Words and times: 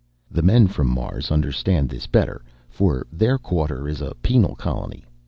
The 0.31 0.41
men 0.41 0.65
from 0.65 0.87
Mars 0.89 1.29
understand 1.31 1.89
this 1.89 2.07
better, 2.07 2.43
for 2.69 3.05
their 3.13 3.37
quarter 3.37 3.87
is 3.87 4.01
a 4.01 4.15
penal 4.23 4.55
colony. 4.55 5.05